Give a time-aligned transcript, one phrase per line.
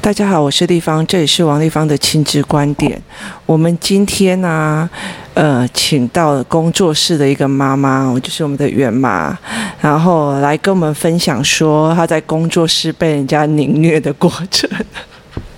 [0.00, 3.02] 大家好，我是丽芳，这里是王丽芳的亲子观点。
[3.44, 4.88] 我们今天呢、
[5.34, 9.36] 呃，请到了工作室的一个妈妈，我就是我们的袁妈，
[9.80, 14.70] 然后来跟我们分享说她在工作室被人家凌虐的过程。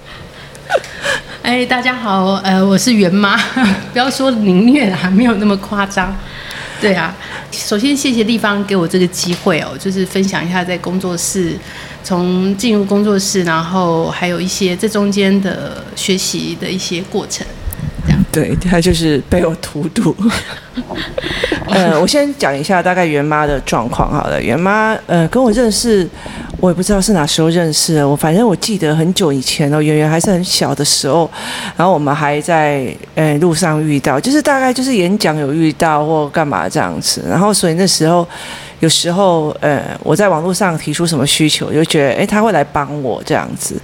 [1.42, 3.36] 哎，大家好，呃，我是袁妈，
[3.92, 6.16] 不要说凌虐还没有那么夸张。
[6.80, 7.14] 对啊，
[7.52, 11.54] 首先谢谢丽芳给我这个机会哦，就是分享一下在工作室。
[12.02, 17.46] 从进入工作室，然后还有一些这中间的学习的一些过程。
[18.32, 20.14] 对，他就是被我荼毒。
[21.66, 24.40] 呃，我先讲一下大概袁妈的状况好了。
[24.40, 26.08] 袁妈，呃，跟我认识，
[26.58, 28.08] 我也不知道是哪时候认识的。
[28.08, 31.28] 我反正我记得很久以前哦，圆圆还是很小的时候，
[31.76, 37.24] 然后我们还在呃路上遇到，就是大概就是演讲有遇到或干嘛这样子。
[37.28, 38.26] 然后所以那时候。
[38.80, 43.80] 有时候，呃，我在网络上提出什么需求，就觉得，诶，他会来帮我这样子。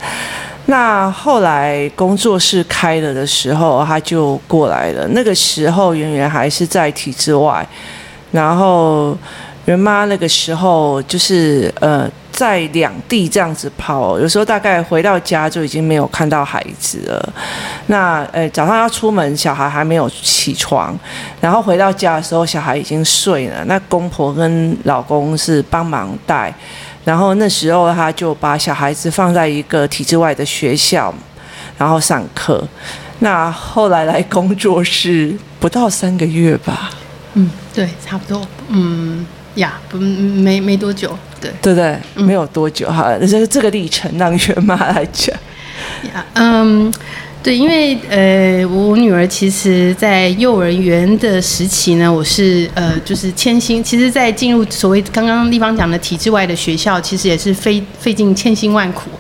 [0.67, 5.07] 那后来工作室开了的时候，他就过来了。
[5.09, 7.67] 那个时候，圆圆还是在体制外，
[8.33, 9.17] 然后
[9.67, 12.11] 圆妈那个时候就是，呃。
[12.37, 17.33] 在两地这样子跑，有时候大概回到家就已经没有看到孩子了。
[17.87, 20.95] 那呃，早上要出门，小孩还没有起床，
[21.41, 23.65] 然后回到家的时候，小孩已经睡了。
[23.65, 26.55] 那公婆跟老公是帮忙带，
[27.07, 31.13] 然后那时候他就把小孩子放在一个体制外的学校，
[31.79, 32.63] 然后上课。
[33.21, 36.91] 那后来来工作室不到三个月吧？
[37.33, 38.47] 嗯，对，差不多。
[38.69, 39.27] 嗯。
[39.57, 41.97] 呀，不，没没多久，对，对不对？
[42.15, 45.37] 没有多久哈，这个这个历程让袁妈来讲。
[46.13, 46.93] 呀，嗯。
[47.43, 59.11] 对，因为呃，我女儿其实，在幼儿园的时期呢，我是呃，就是千辛，其实，在进入所谓刚刚丽芳讲的体制外的学校，其实也是费费尽千辛万苦，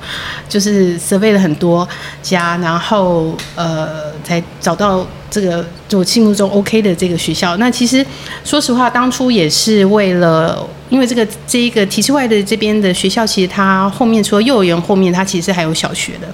[0.49, 1.89] 就是 survey 了很多
[2.21, 7.57] 家，然后呃，才找到这个就我心目中 OK 的这个学校。
[7.57, 8.05] 那其实
[8.45, 10.69] 说实话，当初也是为了。
[10.89, 16.29] 因为这个这一个体制外的这边的学校，其实它后面除了幼儿园后面，它其实还有小学的，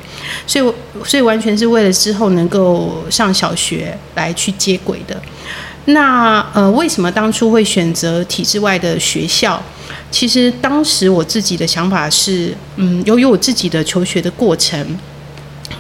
[0.47, 0.75] 所以
[1.07, 5.19] 所以完全是为了之后能够上小学来去接轨的。
[5.87, 9.59] 那呃，为什么当初会选择体制外的学校？
[10.11, 14.87] 其实当时我自己的想法是，嗯，由于我自己的求学的过程，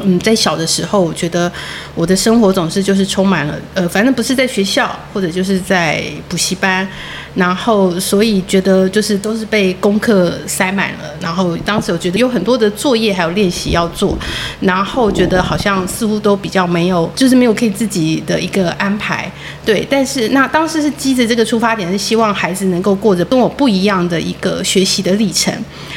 [0.01, 1.51] 嗯，在小的时候，我觉得
[1.95, 6.87] 我的生活总是就是充满了呃，反正不是在学校，或者就是在补习班。
[7.35, 10.99] 然后，所以觉得就是都是被功课塞满了。
[11.19, 14.19] 然后当时我觉得有很多的作业还有练习要做，
[14.61, 19.33] 然后觉得好像似乎都比较没有，就是没有可以自己的一个安排。
[19.65, 25.51] 对，但是那当时是基着这个出发点，是希望孩子能够过着跟我不一样的一个学习的历程。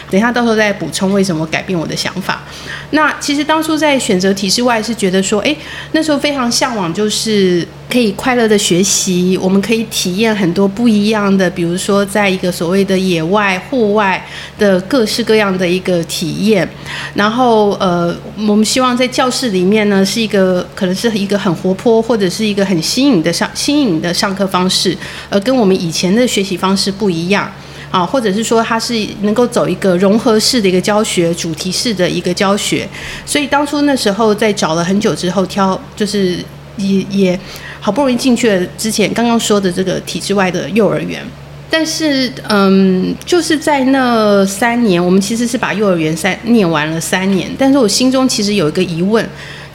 [0.09, 2.43] 等一下到时候再补充为什么改变我的想法。
[2.91, 5.55] 那其实当初在选择体制外是觉得说，哎，
[5.91, 7.67] 那时候非常向往就是。
[7.87, 14.25] 可以快乐的学习，我们可以体验很多不一样的，比如说在一个所谓的野外、户外
[14.57, 16.67] 的各式各样的一个体验。
[17.13, 18.13] 然后，呃，
[18.47, 24.97] 我们希望在教室里面呢，是一个可能是一个很活泼或者是一个很新颖的上新颖的上课方式，
[25.29, 27.49] 而跟我们以前的学习方式不一样
[27.95, 32.85] 啊，或者是说它是能够走一个融合式的一个教学、主题式的一个教学。
[33.25, 36.37] 所以当初那时候在找了很久之后，挑就是
[36.75, 37.39] 也也。
[37.79, 41.23] 好不容易进去了之前刚刚说的这个体制外的幼儿园，
[41.69, 49.23] 但是嗯，就是在那三年，我们其实是把幼儿园三念完了三年，但是我心中其实有一个疑问，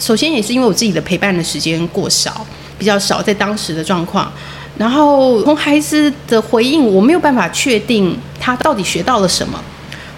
[0.01, 2.45] 首先也是因为我自己的陪伴的时间过少，
[2.77, 4.33] 比较少在当时的状况，
[4.81, 9.63] 然后从孩子的回应，我没有办法确定他到底学到了什么，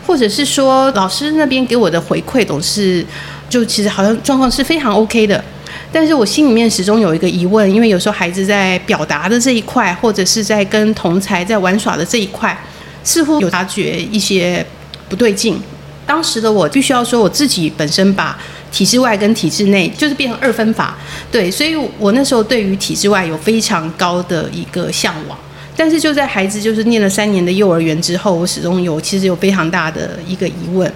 [0.06, 3.04] 或者是说老师那边给我的回馈总是
[3.48, 5.42] 就其实好像状况是非常 OK 的。
[5.90, 12.56] 但是我心里面始终有一个疑问，因为有时候孩子在表达的这一块，或者是在跟同才在玩耍的这一块，
[13.02, 14.64] 似乎有察觉一些
[15.08, 15.60] 不对劲。
[16.06, 18.38] 当时的我必须要说，我自己本身把
[18.72, 20.96] 体制外跟体制内就是变成二分法，
[21.30, 25.38] 对，所以我那时候对于体制外有非常高的一个向往。
[25.76, 30.92] 但是就在孩子就是念了三年的幼儿园之后，我始终有其实有非常大的一个疑问。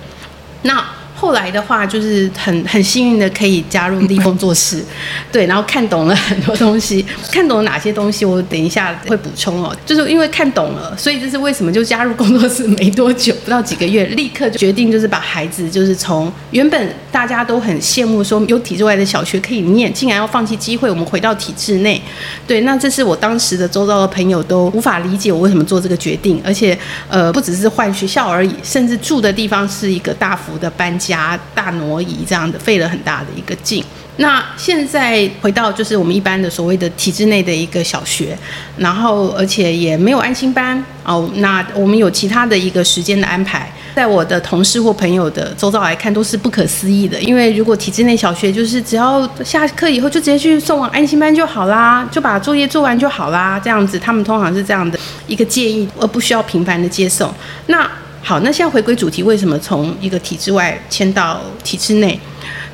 [0.62, 0.84] 那。
[1.18, 4.84] 后来的话，就是很很幸运的可以加入立工作室，
[5.32, 9.74] 对，然后看懂了很多东西，看懂了哪些东西，我等一下会补充哦。
[9.86, 21.98] 就是因为看懂了，所以这是为什么就加入工作室没多久，不到几个月，立刻就决定就是把孩子就是从原本大家都很羡慕说有体制外的小学可以念，竟然要放弃机会，我们回到体制内，
[22.46, 26.78] 对，那这是我当时的周遭的朋友都无法理解我为什么做这个决定，而且
[27.08, 31.06] 呃不只是换学校而已，甚至住的地方是一个大幅的搬迁。
[31.06, 33.85] 夹大挪移这样的，费了很大的一个劲。
[34.19, 38.37] 那现在回到就是我们一般的所谓的体制内的一个小学，
[38.79, 41.31] 然后而且也没有安心班哦。
[41.35, 47.20] 那我们有其他的一个时间的安排，在我的同事或朋友的周遭来看都是不可思议的。
[47.20, 57.31] 因为如果体制内小学就是只要下课以后就直接去送往安心班就好啦，就把作业做完就好啦，这样子他们通常是这样的一个建议，而不需要频繁的接送。
[57.67, 57.87] 那
[58.28, 62.19] 好，那现在回归主题，为什么从一个体制外迁到体制内？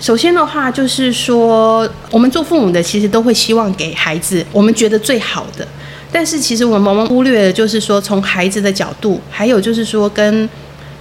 [0.01, 5.69] 首先的话，就是说，我们做父母的其实都会希望给孩子我们觉得最好的，
[6.11, 10.49] 但是其实我们往往忽略的就是说，从孩子的角度，还有就是说跟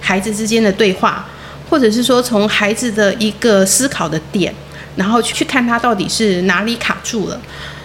[0.02, 1.26] 孩子之间的对话，
[1.70, 4.54] 或者是说从孩子的一个思考的点，
[4.96, 7.40] 然后去看他到底是哪里卡住了。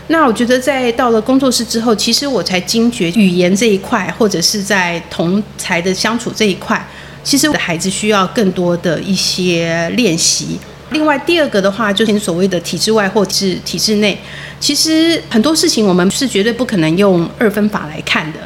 [0.09, 6.87] 那我觉得在到了工作室之后，其实我才惊觉语言这一块，或者是在同才的相处这一块，
[7.23, 10.57] 其实我的孩子需要更多的一些练习。
[10.91, 14.17] 另外，第二个的话，就是所谓的体制外或是体制内，
[14.61, 18.39] 其实很多事情我们是绝对不可能用二分法来看的。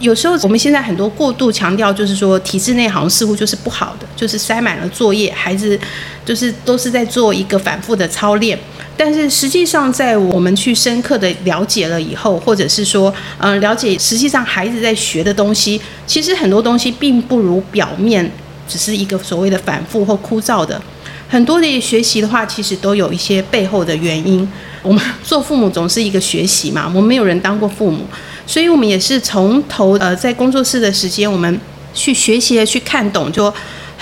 [0.00, 5.78] 有时候我们现在很多过度强调，就是说体制内好像似乎就是不好的，就是塞满了作业，孩子
[6.24, 8.58] 就是都是在做一个反复的操练。
[8.96, 18.30] 但是实际上，在我们去深刻的了解了以后，或者是说，嗯，了解实际上孩子在学的东西，其实很多东西并不如表面
[18.68, 20.80] 只是一个所谓的反复或枯燥的。
[21.28, 24.48] 很多的学习的话，其实都有一些背后的原因。
[24.82, 28.06] 我们做父母总是一个学习嘛，我们没有人当过父母，
[28.46, 31.60] 所以我们也是从头呃在工作室的时间，我们
[31.92, 33.52] 去学习去看懂，就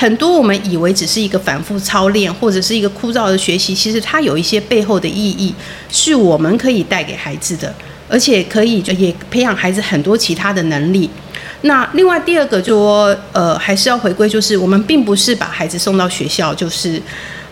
[0.03, 5.55] 很多我们以为只是一个反复操练或者是一个枯燥的学习，其实它有一些背后的意义，
[5.89, 7.73] 是我们可以带给孩子的，
[8.09, 11.09] 而且可以也培养孩子很多其他的能力。
[11.61, 17.01] 那另外第二个就说，呃，还是要回归，就是我们并不是把孩子送到学校，就是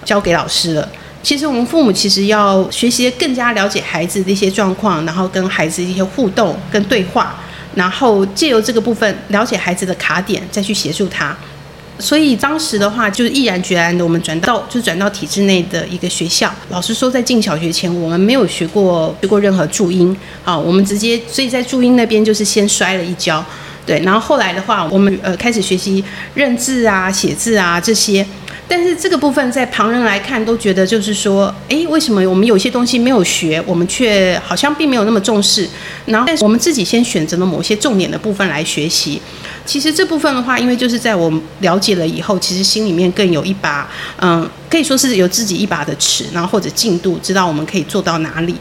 [0.05, 0.89] 交给老师了。
[1.23, 7.39] 其实我们父母其实要学习更加了解孩子的一些状况，然后跟孩子一些互动跟对话，
[7.77, 11.37] 然后借由这个部分了解孩子的卡点，再去协助他。
[12.01, 16.53] 所以当时的话，就是毅然决然的，我们转到就转到体制内的一个学校。
[16.71, 23.45] 老师说，在进小学前，我们没有学过学过任何注音啊，我们直接所以在注音那边就是先摔了一跤。
[23.87, 26.05] 对，然后后来的话，我们呃开始学习
[26.35, 28.25] 认字啊、写字啊这些，
[28.69, 35.69] 但是这个部分在旁人来看都觉得就是说，哎，为什么我们有些东西没有学，我们却好像并没有那么重视？
[36.07, 39.21] 然后，但是我们自己先选择了某些重点的部分来学习。
[39.67, 43.89] 其实这部分的话，因为就是在我了解了以后，其实心里面更有一把，
[44.21, 48.57] 嗯，可以说是有自己一把的尺，然后或者进度，知道我们可以做到哪里。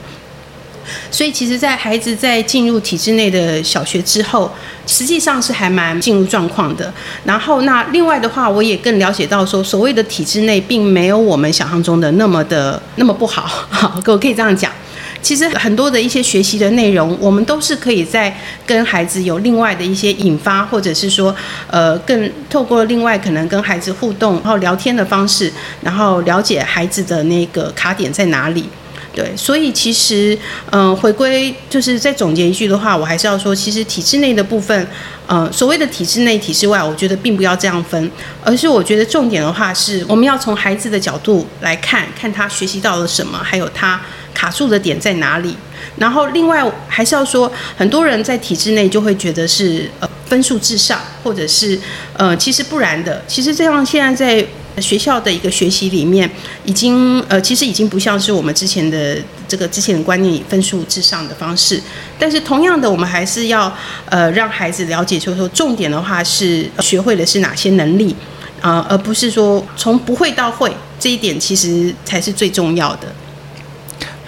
[1.12, 4.52] 所以，其实，在孩子在进入体制内的小学之后，
[4.88, 6.92] 实际上是还蛮进入状况的。
[7.24, 13.44] 然后，那另外的话，我也更了解到说，所谓的体制内，并没有我们想象中的那么的那么不好。
[13.70, 14.72] 好，我可以这样讲。
[15.22, 18.36] 其实很多的一些学习的内容，我们都是可以在
[18.66, 21.36] 跟孩子有另外的一些引发，或者是说，
[21.68, 25.52] 呃，更透过另外可能跟孩子互动，然后聊天的方式，
[25.82, 28.70] 然后了解孩子的那个卡点在哪里。
[29.14, 30.38] 对，所以其实，
[30.72, 34.88] 嗯、回归就是再总结一句的话，我还是要说，其实体制内的部分，
[35.26, 38.12] 呃，所谓的体制内、体制外，我觉得并不要这样分，
[38.44, 44.00] 而是我觉得重点的话是，我们要从孩子的角度来看，看他学习到了什么，还有他
[44.34, 45.58] 卡住的点在哪里。
[45.98, 51.78] 然后另外还是要说，很多人在体制内就会觉得是呃分数至上，或者是
[52.14, 54.48] 呃其实不然的，其实这样现在在。
[54.82, 56.30] 学校的一个学习里面，
[56.66, 61.82] 已经呃，其实已经不像是我们之前的这个之前的观念，分数至上的方式。
[62.18, 63.74] 但是同样的，我们还是要
[64.06, 68.16] 呃让孩子了解，就是说重点的话是学会的是哪些能力
[68.62, 73.08] 啊，呃，而不是说从不会到会这一点，其实才是最重要的。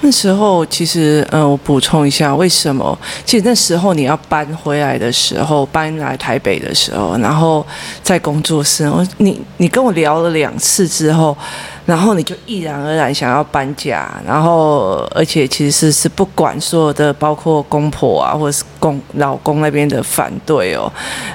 [0.01, 2.97] 那时候其实，嗯，我补充一下，为什么？
[3.23, 7.65] 其实那时候你要搬回来的时候，搬来台北的时候，然后
[8.03, 11.37] 在工作室，我你你跟我聊了两次之后。
[11.85, 20.91] 然后你就毅然而然想要搬家，然后而且其实是不管所有的，包括公婆啊，或者是公老公那边的反对哦。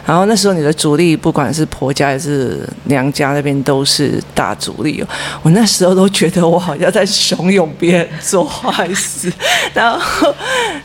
[0.07, 5.09] 然后那时候你的主力，不管是婆家还是娘家那边，都是大主力哦。
[5.43, 9.33] 我那时候都觉得我好像在怂恿别人做坏事，
[9.75, 10.35] 然后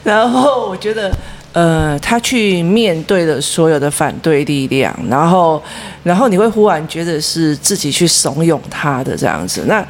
[0.04, 1.12] 然后我觉得。
[1.54, 5.62] 呃，他去面对了所有的反对力量，然后，
[6.04, 9.64] 然后你会忽然觉得是自己去怂恿他的这样子。
[9.68, 9.86] 那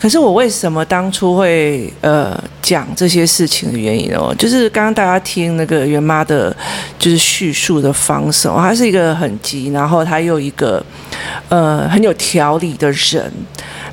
[0.00, 6.56] 可是我为什么当初会呃讲这些事情的原因哦，就是刚刚大家听那个袁妈的
[7.02, 8.46] 就是叙述的方式。
[8.48, 10.80] 他是一个很急，然后他又一个
[11.48, 13.30] 呃很有条理的人。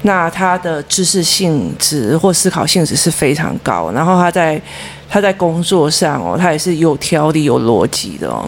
[0.04, 4.62] 那他的知识性质或思考性质是非常高，然后他在
[5.10, 8.48] 他在工作上哦，他也是有条理、有逻辑的哦。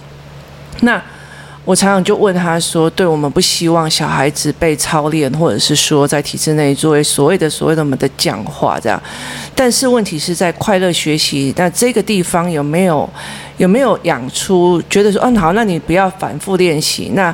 [0.82, 1.02] 那
[1.72, 9.02] 我常常就问他说：“对，我们不希望小孩子被操练，或者是说在体制内作为所谓的所谓的我们的讲话这样。
[9.56, 13.10] 但是问题是在快乐学习，那这个地方有没有
[13.56, 17.34] 有没有养出觉得说，嗯，好，那你不要反复练习那。”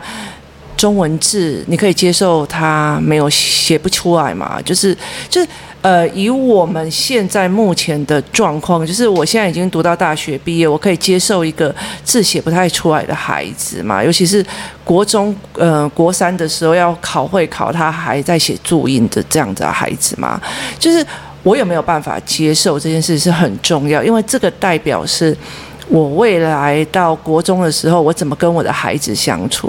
[0.77, 4.61] 中文字你可以接受他没有写不出来嘛？
[4.61, 4.95] 就是
[5.27, 5.47] 就是
[5.81, 14.03] 呃，以我们现在目前的状况，就是我现在已经读到大学毕业，我可以接受一个字写不太出来的孩子嘛？
[14.03, 14.45] 尤其是
[14.83, 20.39] 国中呃国三的时候要考会考，他还在写注音的这样子的孩子嘛？
[20.79, 21.05] 就是
[21.43, 25.35] 我有没有办法接受这件事是很重要，因为这个代表是。
[25.89, 29.67] 我未来到国中的时候，我怎么跟我的孩子相处？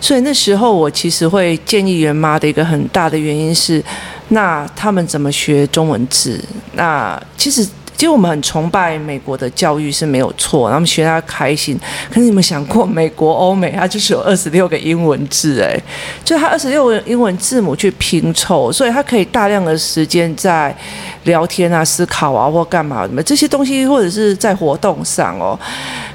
[0.00, 3.82] 所以那时候我其实会建议袁妈的一个很大的原因是，
[4.28, 6.42] 那他们怎么学中文字？
[6.72, 7.66] 那其实。
[8.02, 11.78] 其实我们很崇拜美国的教育是没有错，他们学他开心。
[12.08, 15.80] 可是你们想过，美国、欧美，它就是有二十六个英文字，哎，
[16.24, 20.76] 就他二十六个英文字母去拼凑，所以他可以大量的时间在
[21.22, 25.56] 聊天啊、思考啊或干嘛什么这些东西，或者是在活动上哦。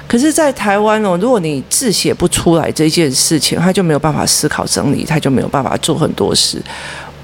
[0.06, 6.60] 可是，在台湾哦，如果你字写不出来这件事情，他就没有办法思考整理，他就没有办法做很多事。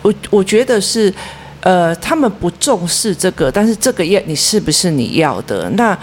[0.00, 1.12] 我我觉得是。
[1.64, 5.66] 呃，他们不重视这个，但是这个要你是不是你要的？
[5.70, 5.96] 那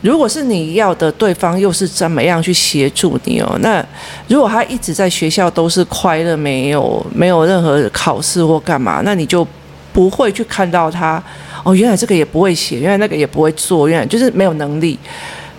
[0.00, 3.58] 如果是你要的，对方又是怎么样去协助你哦？
[3.60, 3.84] 那
[4.26, 9.46] 如果他一直在学校都是快乐，没有没有任何考试或干嘛，那你就
[9.92, 11.22] 不会去看到他
[11.62, 14.98] 哦，原来这个也不会写，原来那个也不会做，原来就是没有能力。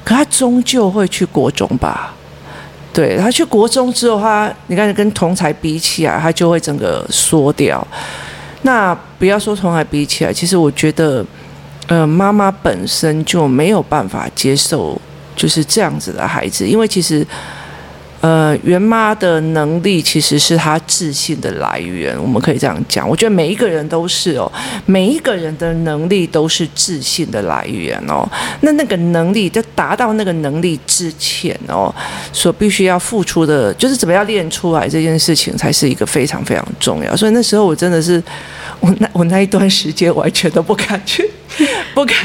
[0.03, 2.11] 可他终究会去国中吧？
[2.91, 7.85] 对，他去国中之后，他你看跟同才比起来，他就会整个缩掉。
[8.63, 11.25] 那不要说从来比起来，其实我觉得，
[11.87, 14.99] 呃，妈妈本身就没有办法接受
[15.35, 17.25] 就是这样子的孩子，因为其实。
[18.23, 23.07] 呃，袁妈的能力其实是她自信的来源，我们可以这样讲。
[23.07, 24.49] 我觉得每一个人都是哦，
[24.85, 28.25] 每一个人的能力都是自信的来源哦。
[28.61, 31.93] 那那个能力，就达到那个能力之前哦，
[32.31, 37.13] 所必须要付出的，就是怎么样练出来这件事情，才是一个非常非常重要。
[37.17, 38.23] 所以那时候我真的是，
[38.79, 41.29] 我那我那一段时间完全都不敢去。
[41.93, 42.17] 不敢，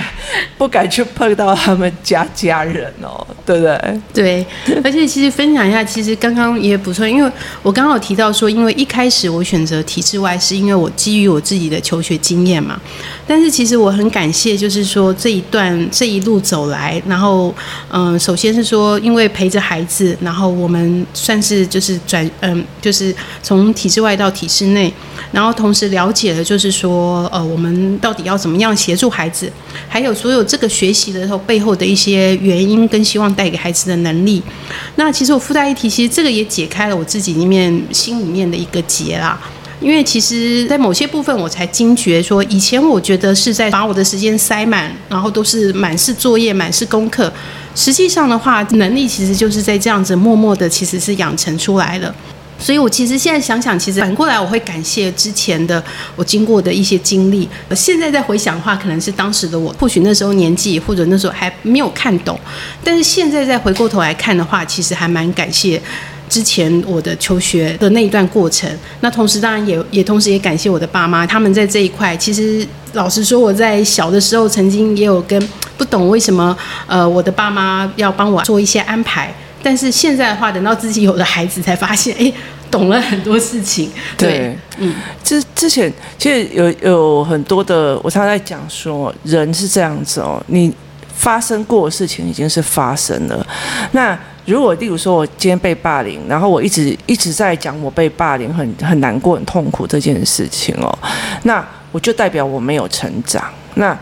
[0.56, 4.00] 不敢去碰到他们家家人哦，对不对？
[4.14, 4.46] 对，
[4.82, 7.30] 而且其实分享一下，其实刚刚也不错，因为
[7.62, 12.80] 我刚刚有提到说，因为一开始我选择体制外，是因为我基于我自己的求学经验嘛。
[13.26, 17.54] 但是其实我很感谢，就是说这一段这一路走来，然后
[17.90, 24.92] 嗯，首先是说，因为陪着孩子，然后我们算是就是转嗯，就是从体制外到体制内，
[25.30, 29.50] 然后同时了解了，就是说呃，我们到底要怎么样协助孩子，
[29.88, 34.40] 还有所有这个学习的时候背后的一些原因跟希望带给孩子的能力。
[34.94, 39.36] 那其实我附带一提，其实这个也解开了我自己里面心里面的一个结啦。
[39.80, 47.32] 因为其实，在某些部分，我才惊觉说，以前我觉得是在把我的时间塞满，然后都是满是作业、满是功课。
[47.74, 52.12] 实际上的话，能力其实就是在这样子默默的，其实是养成出来的。
[52.58, 55.82] 所以我其实现在想想，其实反过来，我会感谢之前的
[56.16, 57.48] 我经过的一些经历。
[57.74, 62.38] 现在再回想的话，可能是当时的我，或许那时候年纪，或者那时候还没有看懂。
[62.82, 65.80] 但是现在再回过头来看的话，其实还蛮感谢。
[66.28, 75.48] 之前我的求学的那一段过程，那同时当然也也同时也感谢我的爸妈，他们在这一块，其实老实说，我在小的时候曾经也有跟
[75.78, 76.54] 不懂为什么
[76.86, 82.32] 呃我的爸妈要帮我做一些安排，但是现在的话，等到自己有了孩子，才发现哎，
[82.70, 83.90] 懂了很多事情。
[84.16, 90.72] 对，对嗯，之之前其实有有很多的，我常常在讲说，人是这样子哦，你
[91.14, 93.46] 发生过的事情已经是发生了，
[93.92, 94.18] 那。
[94.48, 100.98] 如果例如说我今天被霸凌，然后我一直一直在讲我被霸凌很很难过很痛苦这件事情哦，
[101.42, 101.62] 那
[101.92, 103.44] 我就代表我没有成长。
[103.74, 103.94] 那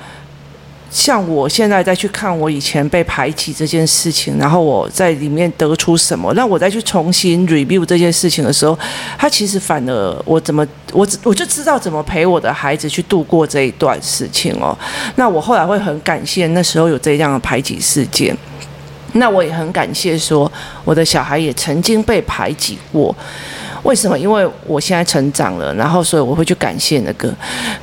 [0.97, 8.77] 像我现在再去看我以前被排挤这件事情，然后我在里面得出什么，那我再去重新 review 这件事情的时候，
[9.19, 14.75] 他其实反而我怎么我我就知道怎么陪我的孩子去度过这一段事情哦。
[15.17, 18.35] 那我后来会很感谢那时候有这样的排挤事件。
[19.13, 20.51] 那我也很感谢，说
[20.83, 23.15] 我的小孩也曾经被排挤过。
[23.87, 24.19] 为什么？
[24.19, 27.33] 因为我现在成长了，然后所以我会去感谢那个。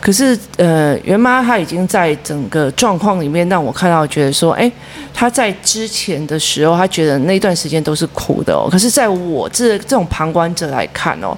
[0.01, 4.69] 可是呃，袁妈她已经在整个状况里面让我看到，觉得说，哎，
[5.13, 8.67] 她在之前的时候，她觉得那段时间都是苦的哦。
[8.69, 11.37] 可是在我这这种旁观者来看哦。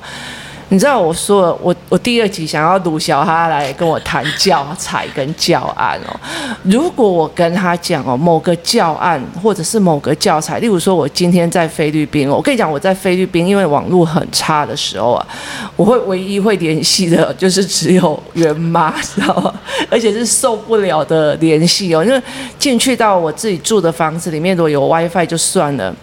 [0.70, 6.20] 你知道我说，我我第二集想要鲁小哈来跟我谈教材跟教案哦。
[6.64, 15.28] 如果我跟他讲哦，某个教案或者是某个教材，例如说我今天在菲律宾，我跟你讲我在菲律宾，因为网络很差的时候啊，
[15.76, 19.54] 我会唯一会联系的就是只有袁妈，知道吗？
[19.90, 22.22] 而且是受不了的联系哦，因为
[22.58, 25.96] 进去到我自己住的房子里面，如果有 WiFi 就算了。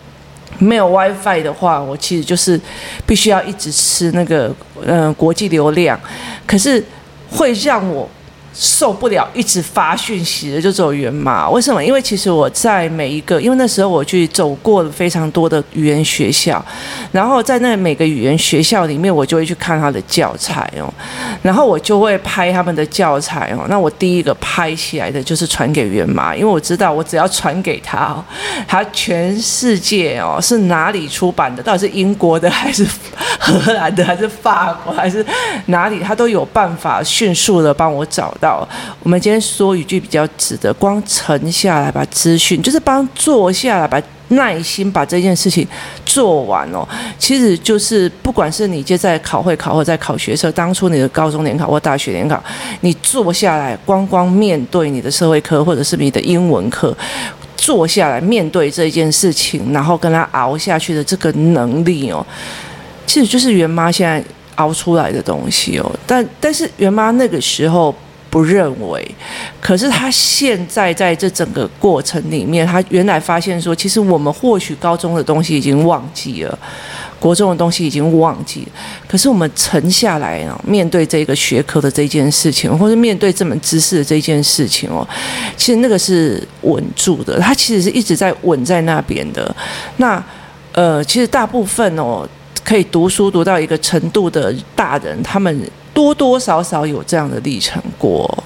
[0.59, 2.61] 没有 WiFi 的话，我其实就是
[3.07, 4.55] 必须要一直吃那个
[4.85, 5.99] 嗯、国际流量，
[6.47, 6.85] 可是
[7.31, 8.09] 会让我。
[8.55, 11.83] 受不了一直发讯息的就只有袁妈，为什么？
[11.83, 16.63] 因为其实我在每一个，因为那时候我去走过了非常多的语言学校，
[17.11, 20.93] 然后在那每个语言学校里面，我就会去看他的教材哦，
[21.41, 23.65] 然后我就会拍他们的教材哦。
[23.69, 28.23] 那我第一个拍起来的就是传给袁妈，因为我知道我只要传给他哦，
[28.69, 32.87] 他全世界哦是哪里出版的，到底是英国的还是
[33.39, 35.25] 荷兰的还是法国还是
[35.67, 38.31] 哪里，他都有办法迅速的帮我找。
[38.43, 38.69] 到
[39.05, 45.65] 我们今天说一句比较值得，光沉下来把资讯，就是帮坐下来，把耐心把这件事情
[46.05, 46.87] 做完哦。
[47.17, 52.43] 其实就是不管是你接在考会考或在考学测，当初你的高中联考或大学联考，
[52.81, 56.97] 你坐下来光光面对你的社会科或者是你的英文课，
[57.57, 62.27] 坐下来面对这件事情，然后跟他熬下去的这个能力哦，
[63.07, 64.25] 其实就是袁妈现在
[64.57, 65.93] 熬出来的东西哦。
[66.05, 67.95] 但但是袁妈那个时候。
[68.33, 69.15] 不认为，
[69.61, 76.59] 可是他现在在这整个过程里面，他原来发现说，其实我们或许高中的东西已经忘记了，
[77.21, 78.69] 国中的东西已经忘记了，
[79.07, 85.07] 可是我们沉下来啊，面对这个学科的这件事情，或者面对这门知识的这件事情哦，
[85.55, 89.55] 其实那个是稳住的，他其实是一直在稳在那边的。
[89.99, 90.25] 那
[90.73, 92.27] 呃，其实大部分哦，
[92.65, 95.71] 可以读书读到一个程度的大人，他们。
[95.95, 98.45] 多多少少有这样的历程过，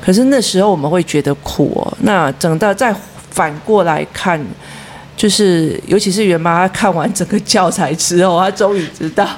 [0.00, 1.96] 可是那时候我们会觉得苦哦。
[2.00, 2.94] 那等到再
[3.30, 4.44] 反过来看，
[5.16, 9.28] 就是尤其是袁妈看完整个教材之后，她终于知道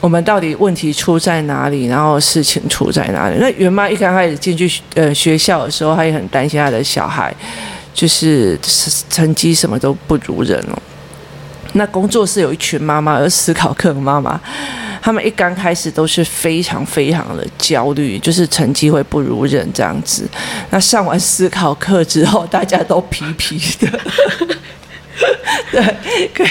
[0.00, 3.36] 我们到底问题出在哪里，然后事情出在哪里。
[3.38, 7.32] 那袁妈一刚开始进去呃学校的时候，她也很担心她的小孩，
[7.94, 8.58] 就是
[9.08, 10.78] 成绩什么都不如人哦。
[11.74, 14.40] 那工作室有一群妈妈，而思考课的妈妈。
[15.02, 20.28] 他们一刚开始都是非常非常的焦虑，就是成绩会不如人这样子。
[20.70, 24.00] 那上完思考课之后，大家都皮皮的。
[25.72, 25.82] 对，
[26.34, 26.48] 可以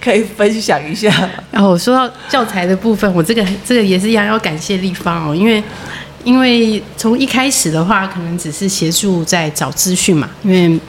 [0.00, 1.30] 可以分享一下。
[1.50, 5.62] 然后说到教材的部分，我这个这个也是一样要感谢立方哦，因为
[6.24, 10.80] 因为从一开始的话，可能只是协助在找资讯嘛，因为。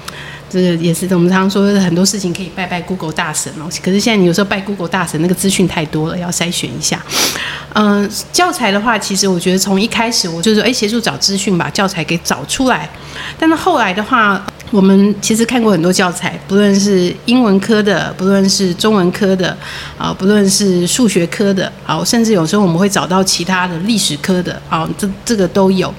[0.53, 7.01] 这个也是我们常常说的很多事情可以拜拜 Google 大神哦，可是现在你有时候拜 Google 大神，那个资讯太多了，要筛选一下。
[7.73, 12.87] 嗯，教材的话，其实我觉得从一开始我就是，哎，协助找资讯，把教材给找出来。
[13.39, 19.55] 但是后来的话，我们其实看过很多教材，不论是英文科的，不论是中文科的，
[19.99, 25.93] 啊，不论是数学科的，好，甚至有时候我们会找到其他的历史科的，啊，这这个都有。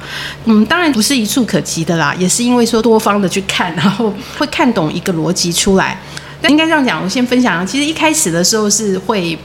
[0.46, 5.96] 嗯，当然不是一触可及的啦，也是因为说多方的去看， 然后会看懂一个逻辑出来。
[6.40, 9.38] 那应该这样讲，我先分享，其实一开始的时候是会。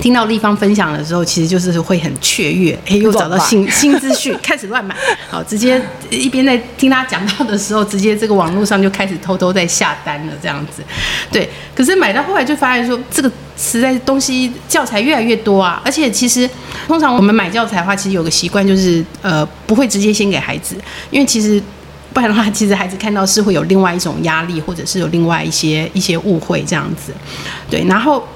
[0.00, 4.96] 听到立方分享的时候，其实就是会很雀跃，哎，又找到新 新资讯，开始乱买，
[5.28, 10.82] 好，直接一边在听他讲到的时候，直接这个网络上就开始偷偷在下单了，这样子，
[11.30, 11.48] 对。
[11.74, 16.48] 可是买到后来就发现说，这个实在东西教材越来越多啊，而且其实
[16.86, 20.76] 通常我们买教材的话，其实有个习惯就是，呃，不会直接先给孩子，
[21.10, 21.62] 因为其实
[22.14, 27.12] 不然的话，其实孩子看到是会有另外一种压力，或者是有另外一些一些误会这样子，
[27.70, 28.26] 对，然后。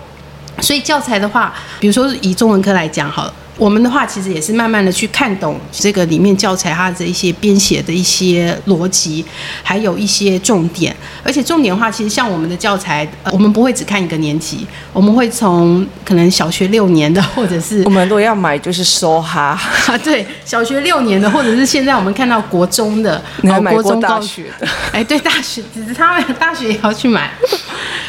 [0.65, 9.23] 所以教材的话，比如说以中文科来讲好了，我们的话其实也是慢慢的去看懂这个里面教材它的一些编写的一些逻辑，
[9.63, 10.97] 还有一些重点。
[11.23, 19.61] 而且重点的话，其实像我们的教材，呃，我们不会只看一个年级，我们会从可能小学六年的，或者是我们都要买就是梭哈，
[20.03, 24.67] 对，小学六年的，或者是现在我们看到国中的， 然后买过大学的？
[24.93, 27.31] 哎，对，大学只是他们大学也要去买。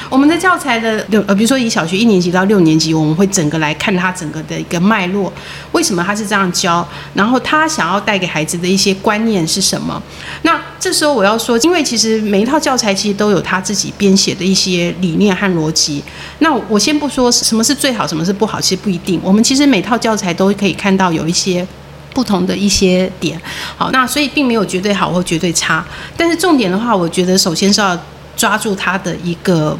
[0.09, 5.31] 我们的教材的六呃，比如说以小学一年级到六年级，我们会整个来看他整个的一个脉络，
[5.71, 10.01] 为什么他是这样教，然后他想要带给孩子的一些观念是什么？
[10.43, 16.03] 那这时候我要说，因为其实每一套教材其实都有他自己编写的一些理念和逻辑。
[16.39, 19.19] 那我先不说什么是最好，什么是不好，其实不一定。
[19.23, 21.67] 我们其实每套教材都可以看到有一些
[22.13, 23.41] 不同的一些点。
[23.75, 25.83] 好，那所以并没有绝对好或绝对差，
[26.15, 27.97] 但是重点的话，我觉得首先是要
[28.37, 29.77] 抓住它的一个。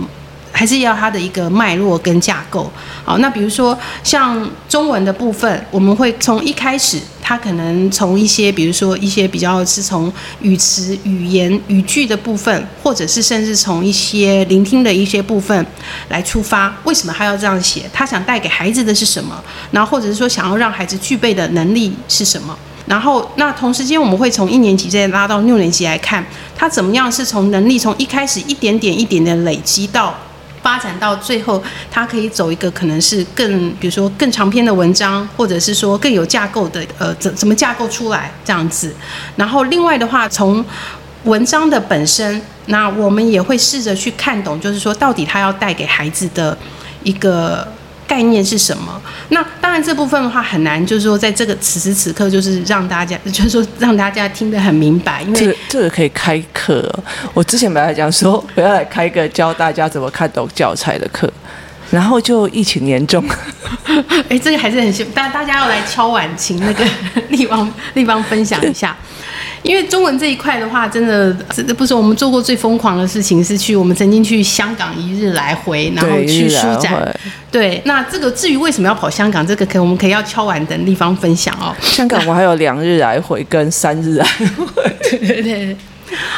[0.56, 2.72] 还是要它的一个脉络跟架构。
[3.04, 15.66] 好，那比如说像中文的部分，我们会从一开始，它可能从一些，比如说一些比较是从语词、语言、语句的部分，或者是甚至从一些聆听的一些部分
[16.08, 16.74] 来出发。
[16.86, 17.82] 为什么他要这样写？
[17.92, 19.44] 他想带给孩子的是什么？
[19.72, 22.58] 然后或者是说想要让孩子具备的能力是什么？
[22.88, 30.16] 然后那同时间我们会从一年级再拉到六年级来看，他怎么样是从能力从一开始一点点一点点累积到。
[30.66, 38.92] 发展到最后，它可以走一个可能是更，比如说更长篇的文章，或者是说更有架构的，呃，怎怎么架构出来这样子。
[39.36, 40.66] 然后另外的话，从
[41.26, 46.58] 文章的本身，那我们也会试着去看懂，就是说到底他要带给孩子的
[47.04, 47.68] 一个。
[48.08, 49.02] 概念是什么？
[49.30, 55.22] 那当然这部分的话很难，就是说在这个此时此刻，就是让大家， 就是说让大家听得很明白。
[55.24, 57.04] 因为这个这个可以开课哦。
[57.34, 61.32] 我之前本来讲说我要来开个教大家怎么看懂教材的课，
[61.92, 63.24] 然后就疫情严重。
[64.30, 66.86] 哎，这个还是很幸，大大家要来敲碗，请那个
[67.30, 68.96] 立方立方分享一下。
[69.66, 77.14] 因为中文这一块的话，真的，这不是我们做过最疯狂的事情，是去我们曾经去香港一日来回，然后去书展。
[77.52, 81.76] 对，那这个至于为什么要跑香港，这个可我们可以要敲完等地方分享哦。
[81.82, 84.84] 香港我还有两日来回跟三日来回。
[85.20, 85.78] 对对对。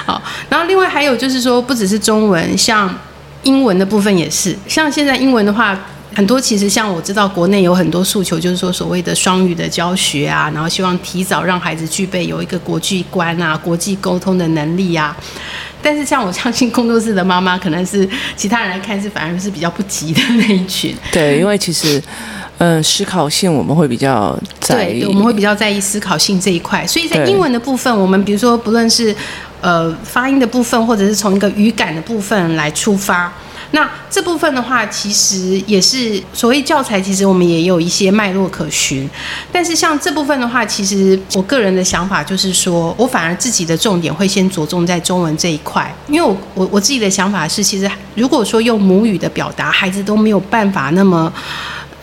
[0.06, 2.98] 好，然后另外还有就是说，不只是中文，像
[3.44, 5.78] 英文的部分也是，像现在英文的话。
[6.18, 15.16] 很多其实像我知道，国内有很多诉求，就是说所谓的双语的教学啊，然后希望提早让孩子具备有一个国际观啊、国际沟通的能力啊。
[15.80, 20.96] 但是像我相信工作室的妈妈，可能是其他人来看是反而是比较不急的那一群。
[21.12, 22.02] 对，因为其实，
[22.58, 26.84] 嗯、呃，思考性我们会比较在意，对，我们会比较在意思考性这一块。
[26.88, 29.16] 所以在英文的部分，我们比如说不论是
[29.62, 33.32] 呃发音的部分，或者是从一个语感的部分来出发。
[33.72, 39.10] 那这部分的话，其实也是所谓教材，其实我们也有一些脉络可循。
[39.52, 51.32] 但是像这部分的话，其实我个人的想法就是说，我反而自己的重点会先着重在中文这一块，因为我我我自己的想法是，其实如果说用母语的表达，孩子都没有办法那么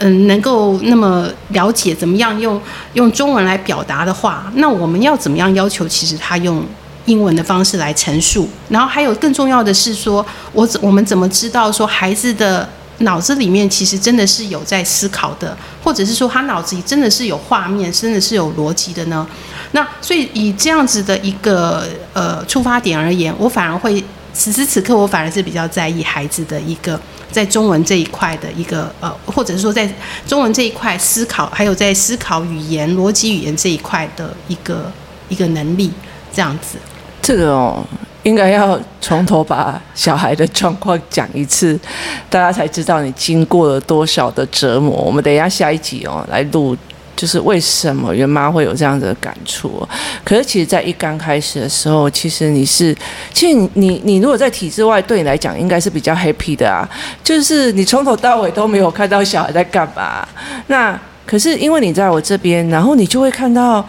[0.00, 2.60] 嗯能够那么了解怎么样用
[2.92, 6.62] 用中文来表达的话，那我们要怎么样要求其实他用？
[7.06, 19.26] 英文的方式来陈述，然后还有更重要的是说，我我们怎么知道说孩子的脑子里面其实真的是有在思考的，或者是说他脑子里真的是有画面，真的是有逻辑的呢？
[19.72, 26.98] 那所以以这样子的一个呃出发点而言，我反而会此时此刻我反而是比较在意孩子的一个
[27.30, 29.92] 在中文这一块的一个呃，或者是说在
[30.26, 34.90] 中文这一块思考，还有在思考语言、逻辑语言这一块的一个
[35.28, 35.90] 一个能力，
[36.32, 36.78] 这样子。
[37.24, 37.82] 这个哦，
[38.22, 41.80] 应该要从头把小孩的状况讲一次，
[42.28, 44.90] 大家才知道你经过了多少的折磨。
[44.90, 46.76] 我们等一下下一集哦来录，
[47.16, 49.88] 就是为什么袁妈会有这样的感触。
[50.22, 52.94] 可是其实，在一刚开始的时候，其实你是，
[53.32, 56.86] 其实你你你如果在体制外，对你来讲应该是比较 happy 的啊，
[57.22, 60.28] 就是你从头到尾都没有看到小孩在干嘛。
[60.66, 63.82] 那可是因为你在我这边，然后你就会看到，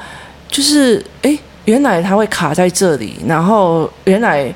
[0.48, 1.38] 就是诶。
[1.66, 4.54] 原来他会卡在这里，然后原来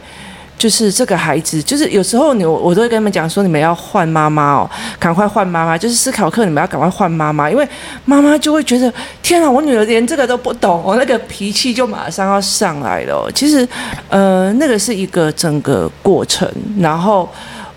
[0.57, 4.69] 就是这个孩子，就是有时候你我，我都会跟他们讲说，你们要换妈妈哦，
[4.99, 7.67] 赶快换妈妈，就是思考课你们要赶快换妈妈，因为
[8.05, 13.29] 妈妈就会觉得天啊，我女儿连这个都不懂，我那个脾气就马上要上来了。
[13.33, 13.67] 其实，
[14.09, 17.29] 呃，那个是一个整个过程，然后。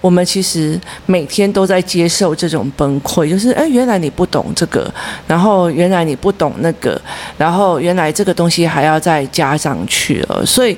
[0.02, 4.92] 我们其实每天都在接受这种崩溃，就是哎，原来你不懂这个，
[5.28, 7.00] 然后原来你不懂那个，
[7.38, 10.44] 然后原来这个东西还要再加上去了。
[10.44, 10.76] 所以，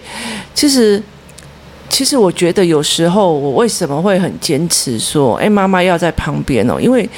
[0.55, 1.03] 其实，
[1.89, 7.09] 其实我觉得有时候我为什么会很坚持说，哎，妈妈要在旁边哦，因为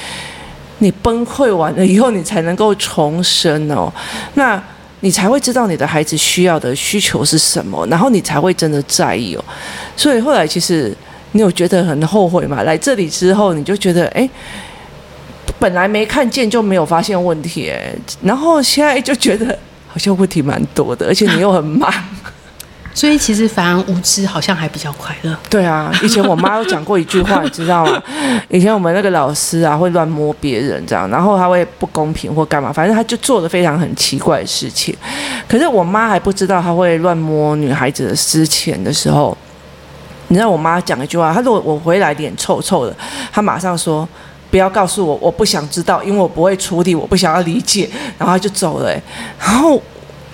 [0.78, 3.92] 你崩溃完了以后，你才能够重生哦，
[4.34, 4.62] 那
[5.00, 9.44] 你才会知道你的孩子需要的需求是什么，然后你才会真的在意哦。
[9.96, 10.96] 所以后来其实。
[11.32, 12.62] 你有觉得很后悔吗？
[12.62, 14.28] 来这里之后，你就觉得，哎，
[15.58, 19.58] 本来没看见就没有发现问题，哎，然后现在就觉得
[19.88, 21.92] 好像问题蛮多的，而且你又很忙。
[22.94, 25.36] 所以其实反而无知好像还比较快乐。
[25.50, 28.02] 对啊，以前我妈有讲过一句话， 你知道吗？
[28.48, 34.96] 以前我们那个老师啊会乱摸别人这样，然后他会不公平或干嘛，反正他就做了非常很奇怪的事情。
[35.46, 39.36] 可是我妈还不知道他会乱摸女孩子的私钱的时候，
[40.28, 42.96] 你知道我妈讲一句话，她说我回来脸臭臭的，
[43.32, 44.08] 她马上说。
[44.48, 48.88] 不要告诉我，我不想知道，因为我不会处理，我不想要理解，然后她就走了。
[49.40, 49.78] 然后，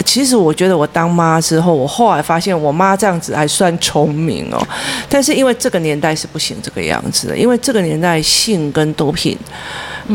[0.04, 4.62] 其实我觉得我当妈之后，我后来发现我妈这样子还算聪明哦。
[5.08, 9.36] 但是因为这个年代是不行这个样子的，因为这个年代性跟毒品。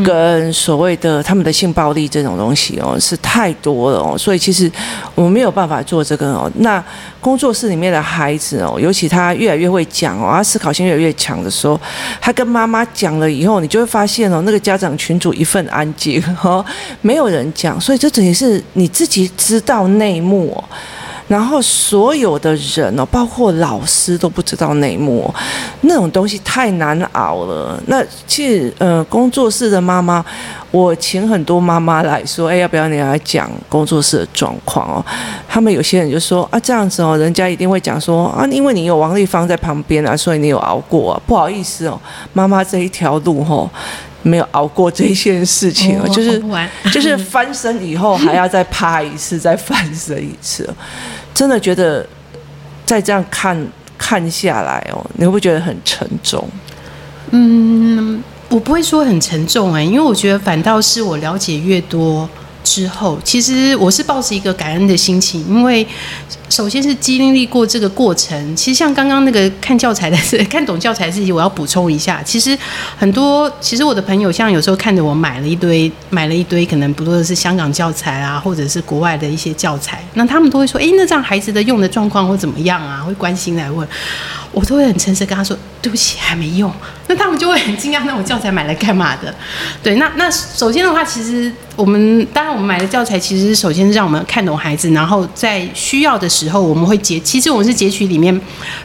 [0.04, 4.70] 跟所谓的他们的性暴力这种东西哦，是太多了哦，所以其实
[5.14, 6.50] 我们没有办法做这个哦。
[6.56, 6.82] 那
[7.20, 11.80] 工作室里面的孩子哦，尤其他越来越会讲哦，他思考性越来越强的时候，
[12.20, 16.64] 他跟妈妈讲了以后，你就会发现哦，那个家长群组一份安静哦，
[17.00, 20.64] 没有人讲，所以这等于是你自己知道内幕哦。
[21.28, 25.32] 然后所有的人哦，包括老师都不知道内幕，
[25.82, 27.78] 那种东西太难熬了。
[27.86, 30.24] 那其实呃，工作室的妈妈，
[30.70, 35.04] 我请很多妈妈来说，哎，要不要你来讲工作室的状况哦？
[35.46, 41.20] 他们有些人就说啊，这样子哦，人家一定会讲说啊，因为你有王丽芳在旁边啊，所以你有熬过啊。
[41.26, 42.00] 不好意思哦，
[42.32, 43.68] 妈妈这一条路哦。
[44.20, 46.42] 没有熬过这件事情，哦、就是
[46.92, 50.68] 就是翻身以后还要再趴一次，再翻身一次，
[51.38, 52.04] 真的觉得
[52.84, 53.56] 再这样看
[53.96, 56.44] 看下来哦，你会不会觉得很沉重？
[57.30, 62.28] 嗯，我不会说很沉重哎，因为我觉得反倒是我了解越多。
[62.68, 65.86] 之后，其实我是抱着一个感恩的心情，因为
[66.50, 68.54] 首先是经历过这个过程。
[68.54, 72.22] 其实像刚刚那个看教材的事，看懂教材的事情，我要补充一下。
[72.22, 72.56] 其实
[72.98, 83.88] 很多，其实我的朋友像有时候看着我买了一堆，买了一堆，可能不多的是香港教材啊，或者是国外的一些教材，那他们都会说：“诶，那这样孩子的用的状况会怎么样啊？”会关心来问。
[84.52, 86.72] 我都会很诚实跟他说：“对不起，还没用。”
[87.10, 89.34] 那他们就会很惊讶，那我教材买来干嘛的？
[89.82, 98.38] 对，那那首先的话，其实我们当然我们买的教材，其实首先是让我们看懂孩子，然后在需要的时候，我们会截，其实我们是截取里面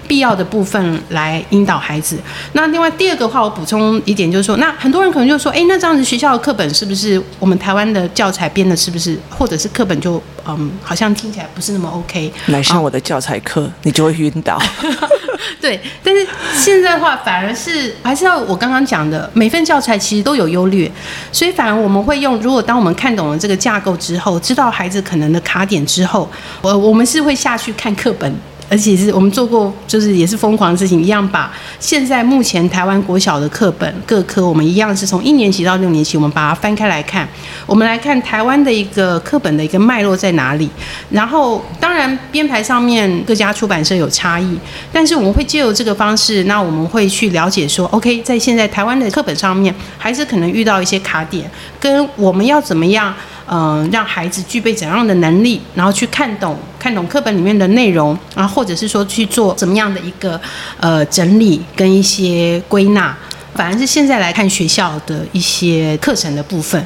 [0.08, 2.18] 必要的部分来引导孩子。
[2.54, 14.58] 那另外第二个话，我补充一点就是说，那很多人可能就说：“哎，那这样子学校的课本是不是我们台湾的教材编的，是不是或者是课本就嗯，好像听起来不是那么 OK？” 来上我的教材课，你就会晕倒。
[15.62, 20.92] 对，但是现在的话，反而是还是要我刚刚讲的，每份教材其实都有优劣，
[21.32, 26.30] 所以反而我们会用，如果当我们看懂了这个架构之后，知道孩子可能的卡点之后，
[26.62, 28.34] 我我们是会下去看课本。
[28.70, 37.28] 而且是我们做过，就是也是疯狂的事情，一样把现在目前台湾国小的课本各科，我们一样是从一年级到六年级，我们把它翻开来看，
[37.66, 40.70] 我们来看台湾的一个课本的一个脉络在哪里。
[41.10, 44.58] 然后当然编排上面各家出版社有差异，
[44.92, 51.50] 但是我们会借由这个方式，那我们会去了解说，OK，在现在台湾的课本上面，还是可能遇到一些卡点，
[51.80, 53.14] 跟我们要怎么样。
[53.46, 60.40] 嗯，让孩子具备怎样的能力，然后去看懂看懂课本里面的内容，然后或者是说去做怎么样的一个
[60.80, 63.16] 呃整理跟一些归纳。
[63.54, 66.84] 反而是现在来看学校的一些课程的部分，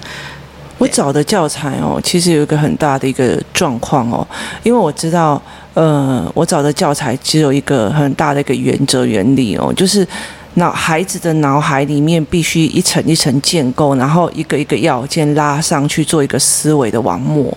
[0.78, 4.28] 我找的教材哦，其实有一个很大的一个状况哦，
[4.63, 5.41] 因为我知道，
[5.76, 10.06] 呃，我找的教材只有一个很大的一个原则原理哦，就是。
[10.60, 17.56] 那孩子的脑海里面必须一层一层建构，然后一个一个要件拉上去做一个思维的网膜。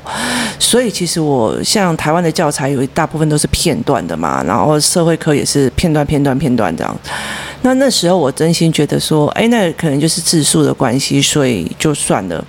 [0.58, 6.94] 所以其实我像台湾的教材有一大部分都是片段的嘛，然后社会科也是片段片段片段这样。
[7.62, 12.44] 那那时候我真心觉得说，哎，那可能就是字数的关系，所以就算了。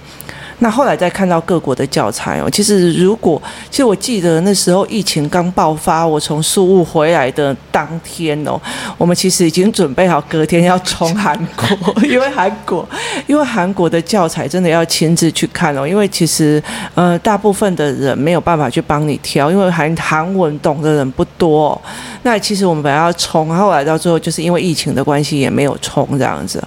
[0.63, 8.61] 那后来再看到各国的教材哦，其实如果其实我记得那时候疫情刚爆发，我从宿雾回来的当天哦，
[8.95, 12.87] 我们其实已经准备好隔天要冲韩国， 因为韩国
[13.25, 16.61] 因为韩国的教材真的要亲自去看哦，因为其实
[16.93, 21.81] 呃大部分的人没有办法去帮你挑，因为韩韩文懂的人不多。
[22.21, 26.63] 那其实我们本来要冲，后来到最后就是因为疫情的关系也没有冲这样子。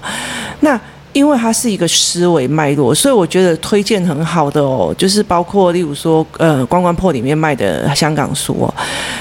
[0.59, 0.79] 那。
[1.15, 8.75] 因为它是一个思维脉络，所以我觉得推荐很好的哦，就是包括例如说，呃，关关破里面卖的香港书哦，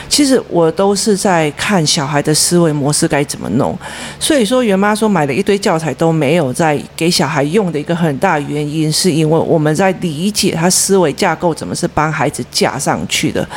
[0.10, 3.78] 其实我都是在看小孩的思维模式该怎么弄。
[4.20, 13.48] 所以说，袁妈说买了一堆教材都没有在给小孩用的一个很大原因，是因为我们在理解他思维架构怎么是帮孩子架上去的，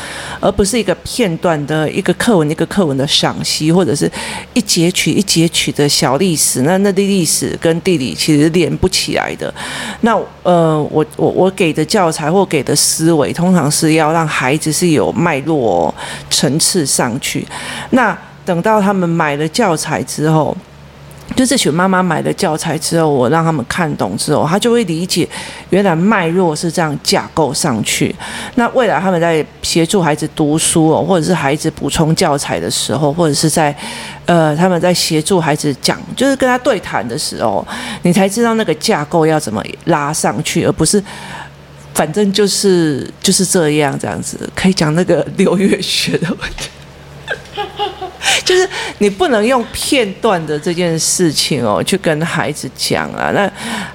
[0.41, 4.11] 而不是一个片段的一个课文一个课文的赏析，或者是
[4.53, 6.61] 一节取一节取的小历史。
[6.61, 8.15] 那那历史跟地理。
[8.27, 9.55] 其实连不起来的。
[10.01, 15.95] 那呃，我我我给的教材或给的思维，通常是要让孩子是有脉络
[16.29, 17.47] 层次上去。
[17.91, 20.57] 那等到他们买了教材之后。
[21.37, 25.29] 就这群妈妈买了教材之后，我让他们看懂之后，他就会理解
[25.69, 28.15] 原来脉络是这样架构上去。
[28.55, 33.77] 那未来他们在协助孩子读书哦，或者是孩子补充教材的时候，或者是在
[34.25, 37.67] 呃他们在协助孩子讲，就是跟他对谈的时候，
[38.03, 41.03] 你才知道那个架构要怎么拉上去，而不是
[41.93, 46.71] 反正就是就是这样这样子，可以讲那个六月学的问题。
[48.47, 48.67] 就是
[48.99, 53.33] 你不能用片段的这件事情哦，去跟孩子讲啊。
[53.35, 53.51] 那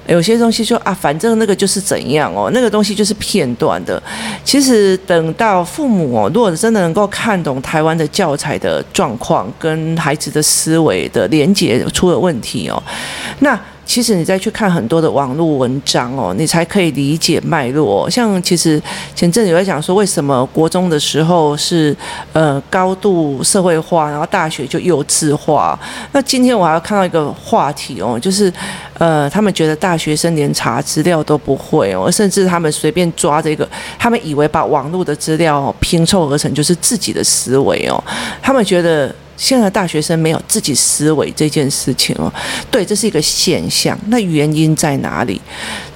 [0.06, 4.00] 有些东西说啊，反正那个就是怎样哦，那个东西就是片段的。
[4.44, 12.80] 其实等到父母哦，如果真的能够看懂台湾的教材的状况跟孩子的思维的连接出了问题哦，
[13.40, 13.58] 那。
[13.92, 18.08] 其实你再去看很多的网络文章哦，你才可以理解脉络。
[18.08, 18.82] 像其实
[19.14, 21.94] 前阵子有在讲说，为什么国中的时候是
[22.32, 25.78] 呃高度社会化，然后大学就幼稚化。
[26.12, 28.50] 那今天我还要看到一个话题哦，就是
[28.96, 38.02] 呃他们觉得大学生连查资料都不会哦，甚至他们随便抓这个，他们以为把网络的资料拼凑而成就是自己的思维哦，
[38.40, 39.14] 他们觉得。
[39.42, 42.32] 现在大学生没有自己思维这件事情哦，
[42.70, 43.98] 对，这是一个现象。
[44.06, 45.40] 那原因在哪里？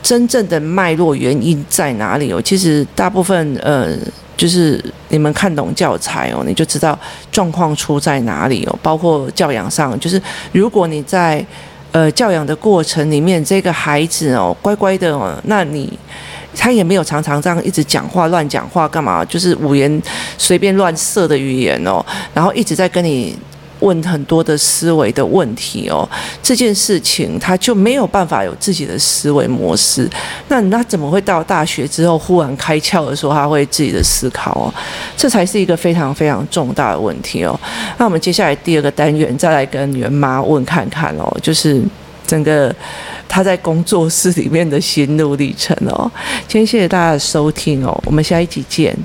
[0.02, 2.42] 真正的脉络原因在哪里哦？
[2.42, 3.96] 其实大部分呃，
[4.37, 6.98] 就是你们看懂教材哦，你就知道
[7.30, 8.76] 状况出在哪里哦。
[8.82, 11.46] 包括教养上，就是如果你在
[11.92, 15.96] 呃教养的过程里面，这个孩子哦乖乖的哦，那你。
[16.57, 19.25] 他也没有常常这样一直讲话乱讲话干嘛？
[19.25, 20.03] 就是五言
[20.38, 23.37] 随便乱射的语言哦，然后一直在跟你
[23.81, 26.09] 问很多的思维的问题哦。
[26.42, 30.09] 这件事情他就没有办法有自己的思维模式。
[30.49, 34.73] 那那怎么会到大学之后忽然开窍的时候，他会自己的思考哦？
[35.16, 37.59] 这才是一个非常非常重大的问题哦。
[37.99, 41.83] 那我们接下来第二个单元再来跟袁妈问看看哦，就是。
[42.27, 42.75] 整个
[43.28, 46.10] 他在工作室里面的心路历程哦，
[46.48, 48.96] 今天谢谢大家的收听哦，我们下一集见。